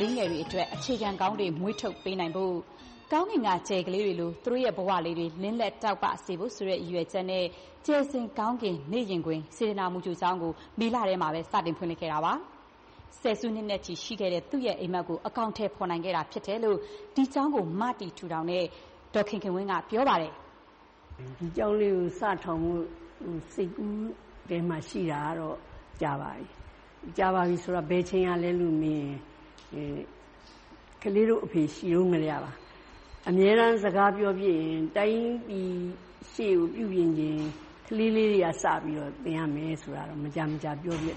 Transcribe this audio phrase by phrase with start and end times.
[0.00, 2.54] လေးငယ်တွေအတွက် အခြေခံကောင်းတွေ မွေးထုတ်ပေးနိုင်ဖို့
[3.12, 7.44] ကောင်းကင်က ကြယ်ကလေးတွေလို သူတို့ရဲ့ဘဝလေးတွေ လင်းလက်တောက်ပစေဖို့ဆိုတဲ့ ရည်ရွယ်ချက်နဲ့
[7.86, 12.32] ကြယ်စင်ကောင်းကင် နေ့ရင်ခွင် စေတနာမူကြိုကျောင်းကို မေလထဲမှာပဲစတင်ဖွင့်လှစ်ခဲ့တာပါ
[13.20, 16.78] ဆယ်စုနှစ်နဲ့ချီ ရှိခဲ့တဲ့ သူ့ရဲ့အိမ်မက်ကို အကောင့်ထဲဖော်နိုင်ခဲ့တာ ဖြစ်တယ်လို့
[17.14, 18.64] ဒီကျောင်းကို မတီထူထောင်တဲ့
[19.14, 20.32] ဒေါ်ခင်ခင်ဝင်းက ပြောပါတယ်
[21.38, 22.72] ဒီကျောင်းလေးကို စထောင်မှု
[23.52, 24.08] စိတ်ကူး
[24.48, 25.56] ထဲမှာ ရှိတာကတော့
[26.02, 26.46] ကြာပါပြီ
[27.18, 29.10] ကြာပါပြီဆိုတော့ဘယ်ချိန်ရလဲလို့မင်း
[31.02, 32.52] ကလေးတို့အဖေရှိတော့မရပါ
[33.28, 35.72] အမြဲတမ်းစကားပြောပြရင်တိုင်းပြည်
[36.32, 37.42] ရှေ့ကိုပြုပြင်ခြင်း
[37.86, 41.10] ကလေးလေးတွေကစပြီးတော့သင်ရမယ်ဆိုတာတော့မကြမကြပြောပြ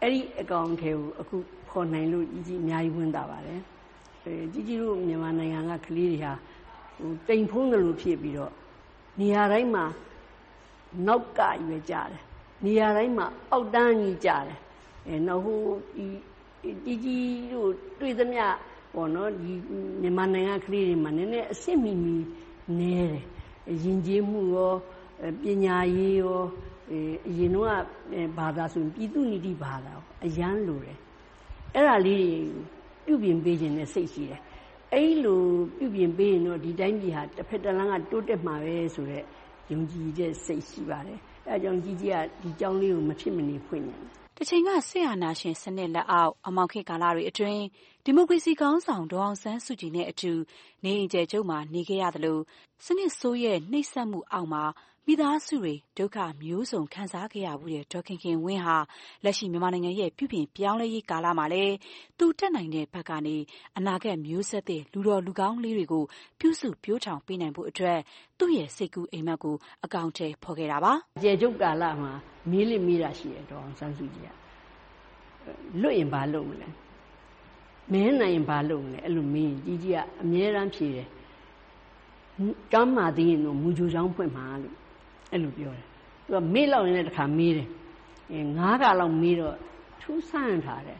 [0.00, 1.36] အဲ့ဒီအကောင်ထဲကိုအခု
[1.70, 3.60] ခေါ်နိုင်လို့ကြီးကြီးအများကြီးဝင်တာပါတယ်
[4.22, 6.32] အဲကြီးကြီးတို့မြန်မာနိုင်ငံကကလေးတွေဟာ
[6.98, 8.52] ဟိုတိမ်ဖုံးတယ်လို့ဖြစ်ပြီးတော့
[9.20, 9.84] နေရာတိုင်းမှာ
[11.06, 12.22] နောက်ကရွယ်ကြတယ်
[12.64, 14.58] နေရာတိုင်းမှာအောက်တန်းကြီးကြတယ်
[15.06, 15.60] အဲနောက်ဟို
[15.96, 16.06] ဒီ
[16.84, 17.70] ကြီးကြီးတို့
[18.00, 18.44] တွေ့သမျှ
[18.94, 19.52] ပေါ့နော်ဒီ
[20.00, 22.16] မြန်မာနိုင်ငံကလေးတွေမှာနည်းနည်းအစ်စ်မီမီ
[22.78, 23.14] နဲတ
[23.70, 24.72] ယ်ယဉ်ကျေးမှုရော
[25.42, 26.40] ပညာရေးရော
[27.28, 27.66] အရင်တော့
[28.38, 29.92] ဘာသာဆိုပြည်သူနိတိဘာသာ
[30.24, 30.98] အရန်လိုတယ်
[31.74, 32.24] အဲ့ဒါလေး
[33.06, 34.40] တွေပြုပြင်ပေးခြင်းနဲ့စိတ်ရှိတယ်
[34.92, 35.42] အဲ့လို
[35.78, 39.24] ပြုပြင်ပေးရင်တော့ဒီတိုင်းပြည်ဟာတစ်ဖက်တစ်လမ်းကတိုးတက်မှာပဲဆိုတော့
[39.70, 47.62] ယုံကြည်တဲ့စိတ်ရှိပါတယ်အဲကြောင့်ကြီးကြီးကဒီကျောင်းလေးကိုမဖြစ်မနေဖွင့်နေတယ် တချိန်က စစ်အာဏာရှင်စနစ်လက်အောက် အမောင်ခေတ်ကာလတွေအတွင်း
[48.06, 50.32] ဒီမိုကရေစီခေါင်းဆောင် ဒေါ်အောင်ဆန်းစုကြည်နဲ့အတူ
[50.84, 52.38] နေအိမ်ကျယ်ချုပ်မှာ နေခဲ့ရသလို
[52.84, 54.64] စနစ်ဆိုးရဲ့ နှိပ်စက်မှုအောက်မှာ
[55.06, 58.76] မိသားစုတွေ ဒုက္ခမျိုးစုံ ခံစားခဲ့ရဖူးတဲ့ ဒေါ်ခင်ခင်ဝင်းဟာ
[59.24, 61.74] လက်ရှိ မြန်မာနိုင်ငံရဲ့ ပြုပြင်ပြောင်းလဲရေးကာလမှာလည်း
[62.18, 63.36] သူတတ်နိုင်တဲ့ဘက်ကနေ
[63.76, 66.04] အနာဂတ်မျိုးဆက်သစ် လူတော်လူကောင်းလေးတွေကို
[66.40, 67.98] ပြုစုပျိုးထောင်ပေးနိုင်ဖို့အတွက်
[68.38, 72.12] သူ့ရဲ့ စိတ်ကူးအိမ်မက်ကို အကောင်အထည် ဖော်ခဲ့တာပါ။ကျယ်ချုပ်ကာလမှာ
[72.50, 74.28] မီးလစ်မီးတာရှိတယ် ဒေါ်အောင်ဆန်းစုကြည်က။
[75.80, 76.70] လွတ်ရင်ဘာလုပ်မလဲ။
[77.94, 81.08] မင်းနိုင်ရင်ဘာလုပ်မလဲ။အဲ့လိုမင်းကြီးကြီးကအမြဲတမ်းဖြေတယ်။
[82.72, 84.74] ကမ်းမာသေးရင်တော့မူကြိုချောင်းဖွင့်မှာလို့
[85.32, 85.86] အဲ့လိုပြောတယ်
[86.24, 87.68] သူကမေ့လောက်ရင်လည်းတစ်ခါမေးတယ်
[88.32, 89.56] အဲငါးကလောက်မေးတော့
[90.00, 90.98] ထူးဆန်းထားတယ်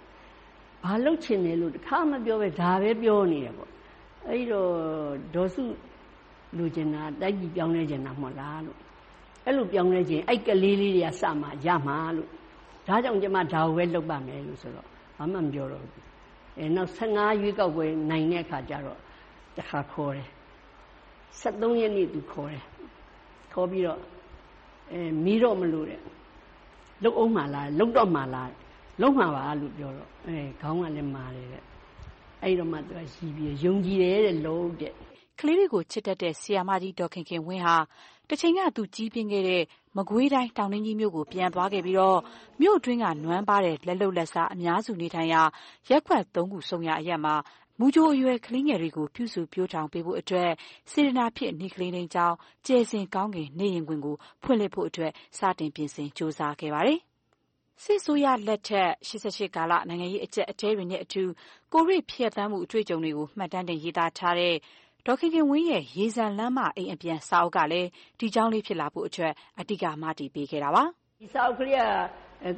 [0.84, 3.70] ဘာလုပ်ချင်တယ်လို့တစ်ခါမပြောပဲဒါပဲပြောနေတယ်ပေါ့
[4.28, 4.70] အဲ့တော့
[5.34, 5.62] ဒေါ်စု
[6.56, 8.78] လူကျင်တာတိုက်ကြီးပြောင်းလဲကျင်တာမဟုတ်လားလို့
[9.44, 12.28] အဲ့လိုပြောင်းလဲခြင်းအဲ့ကလေးလေးတွေကစမှရမှာလို့
[12.86, 16.13] ဒါကြောင့်ကျမဒါကိုပဲလုပ်ပါမယ်လို့ဆိုတော့ဘာမှမပြောတော့ဘူး
[16.58, 18.98] အဲနောက်15ရွေးကောက်ပွဲနိုင်တဲ့အခါကျတော့
[19.56, 20.28] တခါခေါ်တယ်
[21.40, 22.64] 73ရက်နေ့သူခေါ်တယ်
[23.52, 24.00] ခေါ်ပြီးတော့
[24.92, 26.00] အဲမီးတော့မလို့တဲ့
[27.02, 28.50] လုတ်အောင်မှလားလုတ်တော့မှလား
[29.00, 31.62] လုံမှာပါလို့ပြောတော့အဲခေါင်းကလည်းမာတယ်တဲ့
[32.42, 34.94] အဲ့တော့မှသူကရှိပြီးယုံကြည်တယ်တဲ့လုံးတဲ့
[35.40, 37.76] ကလေးတွေကို ချစ်တတ်တဲ့ဆီယာမကြီး ဒေါ်ခင်ခင်ဝင်းဟာ
[38.28, 39.62] တချိန်က သူကြီးပြင်းခဲ့တဲ့
[39.96, 42.18] မကွေးတိုင်း တောင်နှင်းကြီးမြို့ကို ပြန်သွားခဲ့ပြီးတော့
[42.60, 45.42] မြို့တွင်းက နွမ်းပါတဲ့ လက်လုံလက်စား အများစုနေထိုင်ရာ
[45.90, 47.34] ရက်ခွက်သုံးခုစုံရာအရက်မှာ
[47.78, 50.50] မူကြိုအရွယ် ကလေးငယ်တွေကို ပြုစုပျိုးထောင်ပေးဖို့အတွက်
[50.90, 52.36] စေတနာဖြစ် နေ့ကလေးထိန်းကျောင်း
[52.66, 57.00] ကြယ်စင်ကောင်းကင် နေ့ရင်ခွင်ကို ဖွင့်လှစ်ဖို့အတွက် စတင်ပြင်ဆင် ကြိုးစားခဲ့ပါတယ်။
[57.82, 61.22] စစ်အစိုးရလက်ထက် ၈၈ ကာလ နိုင်ငံရေး အကျပ်အတည်းတွေနဲ့အတူ
[61.72, 64.54] ကိုဗစ်ဖြတ်သန်းမှု အတွေ့အကြုံတွေကို မှတ်တမ်းတင် ရေးသားထားတဲ့
[65.08, 67.88] ဒေါ်ခင်ခင်ဝင်းရဲ့ ရေစံလမ်းမ အိမ်အပြန် စာအုပ်ကလည်း
[68.18, 70.84] ဒီကျောင်းလေး ဖြစ်လာဖို့အတွက် အဓိက မတည်ပေးခဲ့တာပါ။
[71.20, 71.82] ဒီစာအုပ်ကလေးက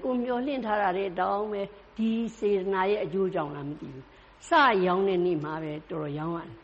[0.05, 1.63] ကိုမျော်လင့်ထားတာတွေတောင်းပဲ
[1.97, 4.05] ဒီစေတနာရဲ့ အကျိုးကြောင့်လား မသိဘူး
[4.49, 4.51] စ
[4.87, 6.57] ရောင်းတဲ့နေ့မှာပဲ တော်တော်ရောင်းရတယ်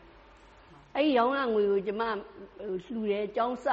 [0.97, 3.67] အဲ့ရောင်းရငွေကို ကျမလှူတယ်ចောင်းစ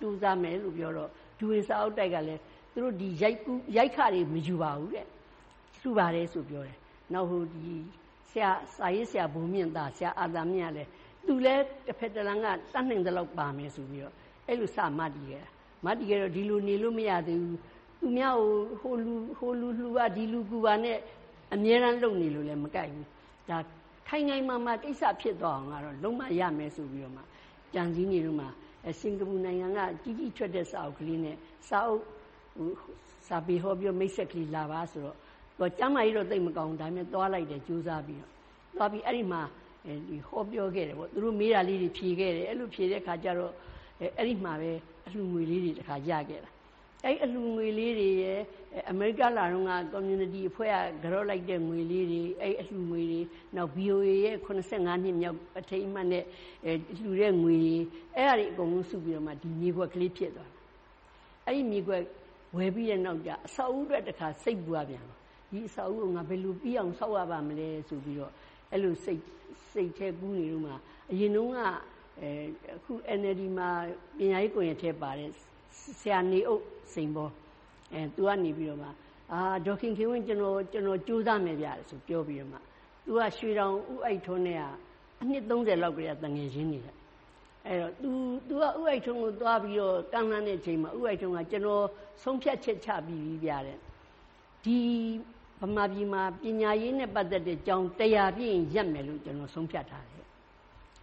[0.00, 2.40] တူစားမယ်လို့ပြောတော့ ဒူဝင်စာအုပ်တိုက်ကလည်း
[2.72, 5.06] သူတို့ ဒီရိုက်ကူးရိုက်ခတွေ မယူပါဘူးတဲ့
[5.80, 6.76] လှူပါတယ်ဆိုပြောတယ်
[7.12, 7.74] နောက်ဟိုဒီ
[8.30, 10.90] ဆရာ စာရေးဆရာဘုံမြင့်သား ဆရာအာသာမြင့်ကလည်း
[11.26, 14.14] သူလည်းတစ်ဖက်တစ်လမ်းကတတ်နိုင်တဲ့လောက်ပါမယ်ဆိုပြီးတော့
[14.48, 15.48] အဲ့လိုစမှတ်တည်ခဲ့တာ
[15.84, 17.58] မှတ်တည်ခဲ့တော့ဒီလိုနေလို့မရသေးဘူး
[18.00, 20.98] သူများဟိုဟိုလူဟိုလူလှူပါဒီလူကူပါနဲ့
[21.54, 23.06] အမြဲတမ်းလုပ်နေလို့လည်းမကြိုက်ဘူး
[23.50, 23.58] ဒါ
[24.08, 27.22] ခိုင်ခိုင်မာမာကိစ္စဖြစ်သွားအောင်ကတော့လုံးဝရမယ်ဆိုပြီးတော့မှ
[27.74, 28.46] ကြံစည်နေတော့မှ
[29.00, 31.36] စင်ကာပူနိုင်ငံကကြီးကြီးထွက်တဲ့စာအုပ်ကလေးနဲ့
[31.68, 32.02] စာအုပ်
[33.28, 35.16] စာပေဟောပြောမိတ်ဆက်ကလေးလာပါဆိုတော့
[35.58, 38.32] တော့ကျမ်းမာရေးတော့သိမကောင်းဒါပေမဲ့သွားလိုက်တယ်ကြိုးစားပြီးတော့
[38.76, 39.42] သွားပြီးအဲ့ဒီမှာ
[40.08, 43.52] ဒီဟောပြောခဲ့တယ်ပေါ့သူတို့မေးတာလေးတွေဖြေခဲ့တယ်အဲ့လိုဖြေတဲ့ခါကျတော့
[44.18, 44.70] အဲ့ဒီမှာပဲ
[45.06, 46.50] အလှငွေလေးတွေတခါရခဲ့တာ
[47.04, 48.40] အဲ့အလှငွေလေးတွေရဲ့
[48.90, 53.20] အမေရိကလာတော့က community အဖွဲ့ကကြော့လိုက်တဲ့ငွေလေးတွေအဲ့အလှငွေတွေ
[53.56, 56.24] နောက် BOA ရဲ့85နှစ်မြောက်အထိမ်းအမှတ်နဲ့
[56.98, 57.76] လှူတဲ့ငွေတွေ
[58.16, 60.56] အဲ့အရာတွေအကုန်လုံးစုပြီးတော့မှဒီမြေခွက်ကလေးဖြစ်သွားတာ
[61.46, 62.02] အဲ့ဒီမြေခွက်
[62.56, 65.02] ဝယ်ပြီးတဲ့နောက်ကျအဆောက်အဦအတွက်တခါစိတ်ပူရပြန်
[65.50, 68.32] ဒီအဆောက်အဦကိုငါဘယ်လိုပြီးအောင်ဆောက်ရပါမလဲဆိုပြီးတော့
[68.72, 69.22] အဲ့လိုစိတ်
[69.72, 70.72] စိတ်ထဲကူးနေတော့မှ
[71.10, 71.58] အရင်တုန်းက
[72.20, 72.30] အဲ
[72.76, 73.68] အခု NLD မှာ
[74.18, 75.30] ပညာရေးကိုရင်ထဲပါတယ်
[76.00, 77.28] ဆရာနေအုပ်စိန်ဘော
[77.92, 78.88] အဲသူကနေပြီးတော့မှ
[79.32, 82.58] အာဒေါခင်ခင်ဝင်းကျွန်တော်ကျွန်တော်ကြိုးစားမယ်ဗျာဆိုပြောပြီးတော့မှ
[83.04, 84.64] သူကရွှေတောင်ဥအိုက်ထွန်းနဲ့က
[85.20, 86.92] အနှစ်30လောက်ကလေးကတငယ်ချင်းနေတာ
[87.66, 88.10] အဲ့တော့ तू
[88.48, 91.84] तू ကဥအိုက်ထွန်းကိုသွားပြီးတော့ကမ်းလှမ်းတဲ့အချိန်မှာဥအိုက်ထွန်းကကျွန်တော်
[92.22, 93.78] ဆုံးဖြတ်ချက်ချပြီးပြီးပြတဲ့
[94.64, 94.78] ဒီ
[95.60, 100.24] ဗမာပြည်မှာပညာရေးနဲ့ပတ်သက်တဲ့ကြောင်းတရားပြည့်ရင်ရက်မယ်လို့ကျွန်တော်ဆုံးဖြတ်ထားတယ်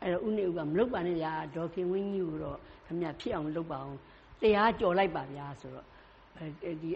[0.02, 3.98] အဲ့တော့ဥနေဦးကမလုပ်ပါနဲ့ရာဒေါ်ခင်ဝင်းကြီးကိုတော့ခမဖြစ်အောင်လုပ်ပါအောင်
[4.42, 5.86] တရားကြော်လိုက်ပါဗျာဆိုတော့
[6.82, 6.90] ဒီ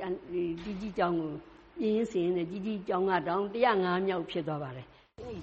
[0.63, 1.31] ဒီကြီးကြောင်းကို
[1.79, 3.45] ပြင်းစင်းနဲ့ကြီးကြီးကြောင်းကတောင်း
[3.75, 4.85] 105မြောက်ဖြစ်သွားပါတယ်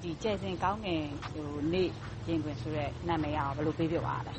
[0.02, 1.02] ဒီကျယ်စင်ကောင်းငယ်
[1.32, 1.88] ဟိုနေ့
[2.26, 4.32] ရင်တွင်ဆိုတဲ့နာမည်အောင်ဘယ်လိုပေးပြပါလဲ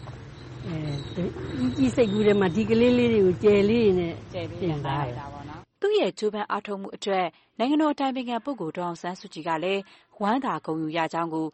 [0.65, 5.34] အဲကြီးစိတ်ကူးထဲမှာဒီကလေးလေးတွေကိုကျယ်လေးနဲ့ကျယ်ပြီးထားရတာပေါ့နော်
[5.79, 7.25] သူ့ရဲ့ ကြိုးပမ်းအားထုတ်မှုအတွက်
[7.59, 9.81] နိုင်ငံတော်တိုင်ပင်ခံပုဂ္ဂိုလ် ဒေါအောင်ဆန်းစုကြည်ကလည်း
[10.21, 11.47] ဝမ်းသာဂုဏ်ယူရကြောင်းကို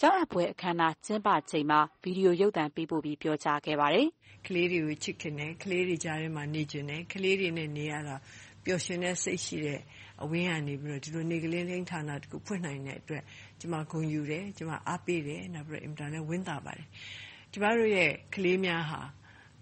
[0.00, 4.06] ကျောင်းအပ်ပွဲအခမ်းအနား ကျင်းပချိန်မှာ ဗွီဒီယိုရုပ်သံပေးပို့ပြီး ပြောကြားခဲ့ပါတယ်။
[4.46, 8.16] ကလေးတွေကို ချစ်ခင်တယ်။ကလေးတွေကြားထဲမှာ နေချင်တယ်။ကလေးတွေနဲ့နေရတာ
[8.64, 9.80] ပျော်ရွှင်တဲ့စိတ်ရှိတဲ့
[10.22, 13.22] အဝန်းကနေပြီးတော့ ဒီလို နေ့ကလေးထိန်းဌာနတခု ဖွင့်နိုင်တဲ့အတွက်
[13.60, 16.86] ကျမ ဂုဏ်ယူတယ်။ကျမ အားပေးတယ်။နောက်ပြီးတော့ အင်မတန်လည်း ဝမ်းသာပါတယ်။
[17.52, 19.00] ကျမတို့ရဲ့ ကလေးများဟာ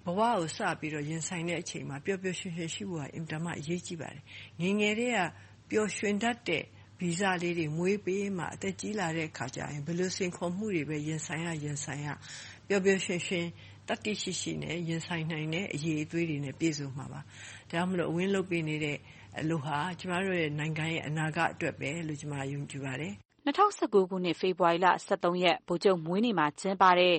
[0.05, 4.23] ဘဝကိုစပြီးတော့ရင်ဆိုင်တဲ့အချိန်မှာပျော်ပျော်ရွှင်ရွှင်ရှိဖို့ကအင်မတန်မှအရေးကြီးပါတယ်။
[4.61, 5.19] ငယ်ငယ်တည်းက
[5.71, 6.65] ပျော်ရွှင်တတ်တဲ့
[7.01, 12.09] ဗီဇလေးတွေမွေးပေးမှအသက်ကြီးလာတဲ့အခါကျရင်ဘယ်လိုစိန်ခေါ်မှုတွေပဲရင်ဆိုင်ရရင်ဆိုင်ရ
[12.69, 13.47] ပျော်ပျော်ရွှင်ရွှင်
[13.89, 17.21] တတ္တိရှိရှိနဲ့ရင်ဆိုင်နိုင်တဲ့အရေးအသွေးတွေနဲ့ပြည့်စုံမှာပါ။
[17.71, 18.99] ဒါကြောင့်မလို့အဝင်းလုပ်ပေးနေတဲ့
[19.41, 23.13] အလုပ်ဟာကျမတို့ရဲ့နိုင်ငံရဲ့အနာဂတ်အတွက်ပဲလို့ကျမယုံကြည်ပါတယ်။
[23.47, 27.15] ၂၀၁၉ခုနှစ်ဖေဖော်ဝါရီလ၁၃ရက်ဗိုလ်ချုပ်မွေးနေ့မှာကျင်းပတဲ့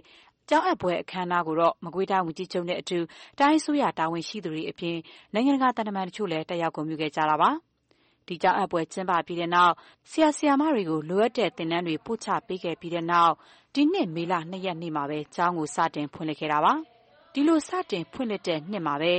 [0.49, 2.99] ကျောင်းအပ်ပွဲ အခမ်းအနားကိုတော့ မကွေးတိုင်းဝန်ကြီးချုပ်နဲ့အတူ
[3.39, 4.97] တိုင်းအစိုးရ တာဝန်ရှိသူတွေအပြင်
[5.33, 7.49] နိုင်ငံတကာ သံတမန်တချို့လည်း တက်ရောက် ဂုဏ်ပြုခဲ့ကြတာပါ။
[8.27, 9.73] ဒီကျောင်းအပ်ပွဲ ကျင်းပပြီးတဲ့နောက်
[10.09, 13.33] ဆရာ၊ဆရာမတွေကို လိုအပ်တဲ့ သင်တန်းတွေ ပို့ချပေးခဲ့ပြီးတဲ့နောက်
[13.73, 16.73] ဒီနှစ် မေလ ၂ ရက်နေ့မှာပဲ ကျောင်းကို စတင်ဖွင့်လှစ်ခဲ့တာပါ။
[17.33, 19.13] ဒီလို စတင်ဖွင့်လှစ်တဲ့နှစ်မှာပဲ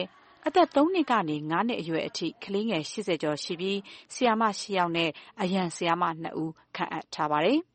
[0.47, 3.79] အသက် ၃ နှစ်ကနေ ၅ နှစ်အရွယ်အထိ ကလေးငယ် ၈၀ ကျော်ရှိပြီး
[4.15, 5.11] ဆရာမ ၈ ယောက်နဲ့
[5.41, 7.61] အရန်ဆရာမ ၂ ဦး ခန့်အပ်ထားပါတယ်။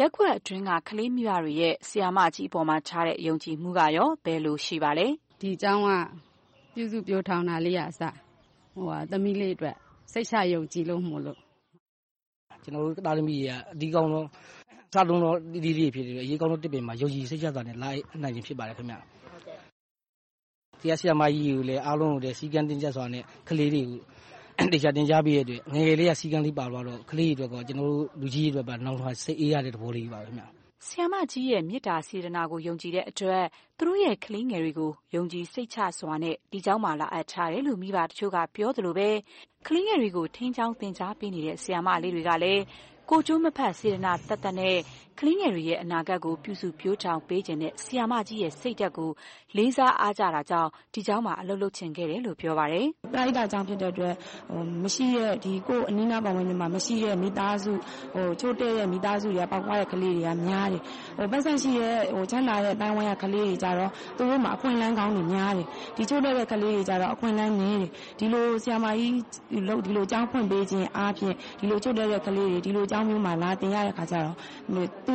[0.00, 5.06] ရပ်ကွက်အတွင်းက ကလေးမိဘတွေရဲ့ ဆရာမကြီးအပေါ်မှာ ထားတဲ့ ယုံကြည်မှုကရော ဘယ်လိုရှိပါလဲ။
[5.40, 5.88] ဒီကျောင်းက
[6.74, 8.00] ပြုစုပျိုးထောင်တာလေးကအစ
[9.10, 9.76] သမီးလေးအတွက်
[10.12, 11.38] စိတ်ချယုံကြည်လို့မို့လို့။
[12.62, 14.26] ကျနော်တို့ သားသမီးတွေကအနီးကောင်းဆုံး
[14.88, 18.96] အစလုံးသောသမီးလေးတွေဖြစ်တဲ့အတွက် အရေးကောင်းဆုံးတစ်ပင်မှာ ယုံကြည်စိတ်ချစွာနဲ့ လာအပ်နိုင်ခြင်း ဖြစ်ပါတယ်ခင်ဗျ
[20.80, 24.00] ဆရာ၊ဆရာမကြီးတွေကိုလည်း အားလုံးကိုလည်း စည်းကမ်းတင်းကျပ်စွာနဲ့ ကလေးတွေကို
[24.72, 30.44] သေချာသင်ကြားပေးတဲ့အတွက်ငယ်ငယ်လေးကစည်းကမ်းလေးပါသွားတော့ကလေးတွေအတွက်ကောကျနော်တို့လူကြီးတွေအတွက်ပါနောင်တစိတ်အေးရတဲ့သဘောလေးပါပဲခင်ဗျ။
[30.86, 33.44] ဆရာမကြီးရဲ့မေတ္တာစေတနာကိုယုံကြည်တဲ့အတွက်
[33.78, 39.08] သူတို့ရဲ့ ကလေးငယ်တွေကို ယုံကြည်စိတ်ချစွာနဲ့ ဒီကျောင်းမှာ လာအပ်ထားတယ်လို့ မိဘတချို့က ပြောသလိုပဲ
[39.66, 42.62] ကလေးငယ်တွေကို ထိန်းကျောင်းသင်ကြားပေးနေတဲ့ ဆရာမလေးတွေကလည်း
[43.10, 44.76] ကိုယ်ကျိုးမဖက် စေတနာသက်သက်နဲ့
[45.20, 49.10] ကလေးငယ်တွေရဲ့ အနာဂတ်ကို ပြုစုပျိုးထောင်ပေးချင်တဲ့ ဆရာမကြီးရဲ့ စိတ်ဓာတ်ကို
[49.56, 54.14] လေးစားအားကြတာကြောင့် ဒီကျောင်းမှာ အလုပ်လုပ်ချင်ခဲ့တယ်လို့ ပြောပါတယ်။ပရဟိတကျောင်းဖြစ်တဲ့အတွက်
[54.82, 55.32] မရှိတဲ့
[55.68, 57.72] ကိုယ့်အနီးနား ပတ်ဝန်းကျင်မှာမရှိတဲ့ မိသားစု
[58.40, 60.82] ချို့တဲ့တဲ့ မိသားစုတွေက ပေါက်ဖွားတဲ့ ကလေးတွေက များတယ်။
[61.30, 61.96] ပိုက်ဆံရှိတဲ့
[62.30, 65.66] ချမ်းသာတဲ့ အသိုင်းအဝိုင်းက ကလေးတွေကျတော့ သူတို့မှာ အခွင့်အလမ်းကောင်းတွေများတယ်။
[65.96, 69.14] ဒီချို့တဲ့တဲ့ ကလေးတွေကျတော့ အခွင့်အလမ်းနည်းတယ်။ဒီလိုဆရာမကြီး
[69.52, 74.36] ဒီလိုကျောင်းဖွင့်ပေးခြင်းအားဖြင့် ဒီလိုချို့တဲ့တဲ့ ကလေးတွေ ဒီလိုကျောင်းမျိုးမှာ လာသင်ရတဲ့အခါကျတော့
[75.06, 75.14] သူ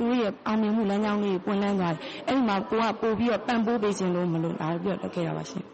[0.00, 5.64] တို့ရဲ့ အောင်မြင်မှုလမ်းကြောင်းလေးတွေ ပွင့်လန်းသွားတယ်။အဲဒီမှာ ကိုယ်က ပိုပြီးတော့ ပံ့ပိုးပေးချင်လို့မို့လို့ လာပြီးတော့ လုပ်ခဲ့တာပါရှင့်။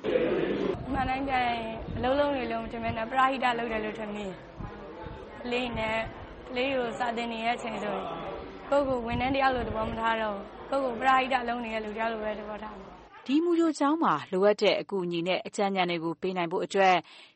[0.87, 1.61] အမှန်အတိုင်းပြောရင်
[1.97, 4.35] အလုပ်လုပ်နေလို့မထင်ဘဲနဲ့ ပရဟိတလုပ်တယ်လို့ ထင်မိတယ်။
[5.43, 5.99] ကလေးနဲ့
[6.49, 8.05] ကလေးကို စာသင်နေတဲ့အချိန်ဆိုရင်
[8.69, 12.87] ကိုယ့်ကိုယ်ဝန်ထမ်းတယောက်လို သဘောမထားတော့ဘူး။ ကိုယ့်ကိုယ်ပရဟိတလုပ်နေတဲ့လူတယောက်လိုပဲသဘောထားတယ်။
[13.27, 16.95] ဒီမူကြိုကျောင်းမှာလိုအပ်တဲ့အကူအညီနဲ့အကြံဉာဏ်တွေကိုပေးနိုင်ဖို့အတွက်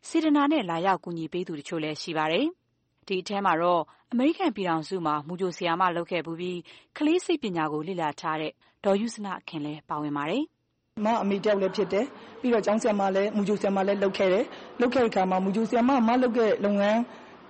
[0.08, 2.46] စေတနာနဲ့လာရောက်ကူညီပေးသူတချို့လည်းရှိပါတယ်။
[3.06, 6.58] ဒီအထဲမှာတော့အမေရိကန်ပြည်ထောင်စုမှာမူကြိုဆရာမလုပ်ခဲ့ဖူးပြီး
[6.96, 8.52] ကလေးစိတ်ပညာကိုလေ့လာထားတဲ့
[8.84, 10.42] ဒေါ်ယုဇနခင်လည်းပါဝင်ပါတယ်။
[10.96, 12.06] “ကျမအမေတယောက်လည်းဖြစ်တယ်။
[12.40, 14.44] ပြီးတော့ကျောင်းဆရာမလည်းမူကြိုဆရာမလည်းလုပ်ခဲ့တယ်။
[14.80, 17.00] လုပ်ခဲ့တဲ့အခါမှာမူကြိုဆရာမအမလုပ်တဲ့လုပ်ငန်း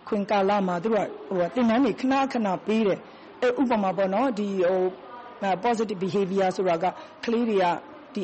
[0.09, 1.07] ခွင်ကာလမှာသူတို့
[1.41, 2.99] ကသင်တန်းတွေခဏခဏပေးတယ်။
[3.61, 4.29] ဥပမာပေါ့နော်
[5.65, 6.85] Positive Behavior ဆိုတာက
[7.25, 7.67] ကလေးတွေက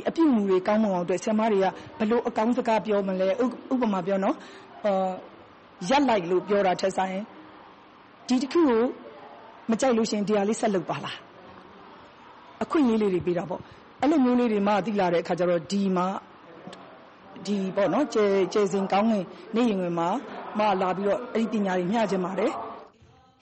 [0.08, 1.66] အပြုအမူတွေကောင်းမွန်အောင်အတွက်ဆရာမတွေက
[1.98, 3.28] ဘယ်လိုအကောင်းစကားပြောမလဲ။
[3.72, 4.36] ဥပမာပြောနော်
[5.88, 7.24] ရပ်လိုက်လို့ပြောတာထက်စာရင်
[8.28, 8.82] ဒီတခုကို
[9.70, 11.16] မကြိုက်လို့ရှိရင်ဒီဟာလေးဆက်လုပ်ပါလား။
[12.62, 13.60] အခွင့်အရေးလေးတွေပေးတာပေါ့။
[14.02, 16.06] အဲလိုမျိုးလေးတွေမှသိလာတဲ့အခါကျတော့ဒီမှာ
[17.46, 22.52] ကြယ်စင်ကောင်းကင်နေ့ရင်ခွင်မှာလာပြီးတော့အဲဒီပညာတွေမျှချင်ပါတယ်။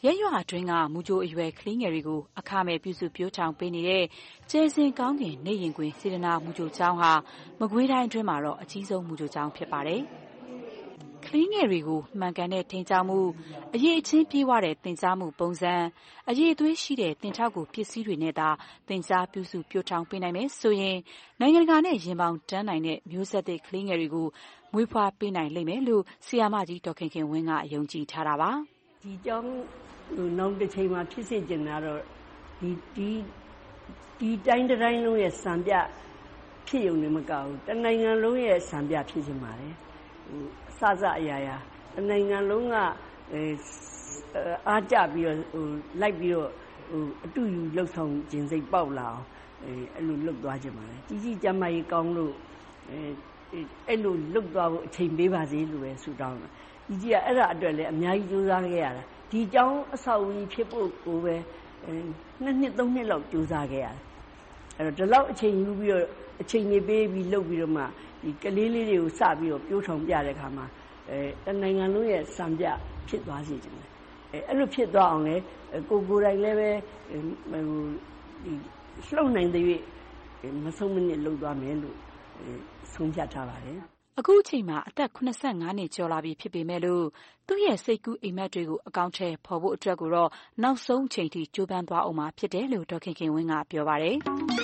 [0.05, 4.05] ရပ်ရွာအတွင်းက မူကြိုအရွယ် ကလေးငယ်တွေကို အခမဲ့ ပြုစုပျိုးထောင်ပေးနေတဲ့
[4.51, 7.13] ကြယ်စင်ကောင်းကင် နေ့ရင်ခွင် စေတနာ မူကြိုကျောင်းဟာ
[7.61, 10.01] မကွေးတိုင်းအတွင်းမှာတော့ အကြီးဆုံး မူကြိုကျောင်းဖြစ်ပါတယ်။
[11.25, 13.19] ကလေးငယ်တွေကို မှန်ကန်တဲ့ ထိန်းကျောင်းမှု၊
[13.75, 15.75] အရည်အချင်းပြည့်ဝတဲ့ သင်ကြားမှုပုံစံ၊
[16.29, 18.49] အရည်အသွေးရှိတဲ့ သင်ထောက်ကူပစ္စည်းတွေနဲ့သာ
[18.89, 20.99] သင်ကြား ပြုစု ပျိုးထောင်ပေးနိုင်မယ်ဆိုရင်
[21.41, 24.29] နိုင်ငံတကာနဲ့ ရင်ဘောင်တန်းနိုင်တဲ့ မျိုးဆက်သစ် ကလေးငယ်တွေကို
[24.73, 28.53] မွေးဖွားပေးနိုင်လိမ့်မယ်လို့ ဆရာမကြီး ဒေါ်ခင်ခင်ဝင်းက ယုံကြည်ထားတာပါ။
[29.03, 29.53] ဒီကျောင်း
[30.39, 32.01] နောက်တစ်ချိန်မှာဖြစ်စေချင်တာတော့
[32.61, 33.11] ဒီဒီ
[34.19, 35.73] ဒီတိုင်းတိုင်းလုံးရဲ့စံပြ
[36.69, 39.75] ဖြစ်ုံနဲ့မကဘူးတနိုင်ငံလုံးရဲ့စံပြဖြစ်ချင်ပါတယ်
[40.29, 41.57] ဟိုအစစအရာရာ
[41.95, 42.77] တနိုင်ငံလုံးက
[43.33, 43.43] အဲ
[44.69, 45.65] အားကြပြီးတော့ဟို
[46.01, 46.51] လိုက်ပြီးတော့
[46.91, 49.25] ဟိုအတူယူလှုပ်ဆောင်ခြင်းစိတ်ပေါက်လာအောင်
[49.65, 52.35] အဲအဲ့လိုလှုပ်သွားခြင်းပါတယ်ကြီးကြီးကျမ်းမာရေးကောင်းလို့
[52.91, 53.01] အဲ
[53.89, 56.49] အဲ့လိုလှုပ်သွားဖို့အချိန်ပေးပါစေလို့ပဲဆုတောင်းတာ
[56.91, 61.35] ဒီကြီးကအဲ့ဒါအတွက်လည်းအများကြီးစူးစမ်းခဲ့ရတာဒီကျောင်းအဆောက်အဦဖြစ်ဖို့ကိုပဲ
[62.43, 63.97] နှစ်နှစ်သုံးနှစ်လောက်စူးစမ်းခဲ့ရတယ်
[64.77, 66.07] အဲ့တော့ဒီလောက်အချိန်ယူပြီးတော့
[66.43, 67.85] အချိန်ကြီးပေးပြီးလုပ်ပြီးတော့မှ
[68.23, 70.67] ဒီကလေးလေးတွေကိုစပြီးတော့ပြိုးထောင်ပြတဲ့ခါမှာ
[71.11, 71.19] အဲ
[71.55, 72.65] တနိုင်ငံလုံးရဲ့စံပြ
[73.09, 73.89] ဖြစ်သွားစေချင်တယ်
[74.33, 75.37] အဲအဲ့လိုဖြစ်သွားအောင်လေ
[75.91, 76.71] ကိုကိုယ်တိုင်လည်းပဲ
[77.51, 77.63] ဟို
[78.45, 78.53] ဒီ
[79.15, 79.65] လှုပ်နိုင်တဲ့၍
[80.65, 81.97] မဆုံးမနစ်လှုပ်သွားမယ်လို့
[82.93, 83.79] ဆုံးဖြတ်ထားပါတယ်
[84.19, 85.19] အခုအချိန်မှာ အသက် ၇
[85.61, 87.05] ၅ နှစ်ကျော်လာပြီ ဖြစ်ပေမယ့်လို့
[87.47, 90.31] သူ့ရဲ့ စိတ်ကူးအိပ်မက်တွေကို အကောင်အထည်ဖော်ဖို့အတွက်ကိုတော့
[90.63, 94.17] နောက်ဆုံးအချိန်အထိ ကြိုးပမ်းသွားဦးမှာ ဖြစ်တယ်လို့ ဒေါ်ခင်ခင်ဝင်းက ပြောပါတယ်။